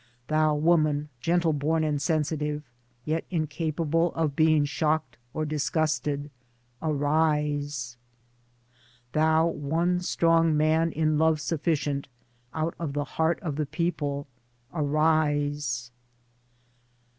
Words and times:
Thou 0.29 0.55
Woman, 0.55 1.09
gentleborn 1.21 1.83
and 1.87 2.01
sensitive, 2.01 2.63
yet 3.05 3.23
incapable 3.29 4.11
of 4.15 4.35
being 4.35 4.65
shocked 4.65 5.15
or 5.31 5.45
disgusted— 5.45 6.31
Arise! 6.81 7.97
Thou 9.11 9.45
one 9.45 9.99
strong 9.99 10.57
Man 10.57 10.91
in 10.91 11.19
love 11.19 11.39
sufficient, 11.39 12.07
out 12.51 12.73
of 12.79 12.93
the 12.93 13.03
heart 13.03 13.39
of 13.41 13.57
the 13.57 13.67
people— 13.67 14.25
Arise! 14.73 15.91